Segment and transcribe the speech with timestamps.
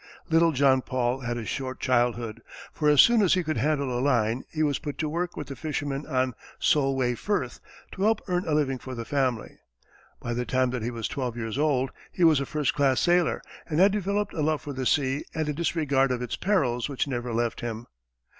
[0.31, 2.41] Little John Paul had a short childhood,
[2.73, 5.45] for as soon as he could handle a line, he was put to work with
[5.45, 7.59] the fishermen on Solway Firth
[7.91, 9.59] to help earn a living for the family.
[10.19, 13.43] By the time that he was twelve years old, he was a first class sailor,
[13.67, 17.07] and had developed a love for the sea and a disregard of its perils which
[17.07, 17.85] never left him.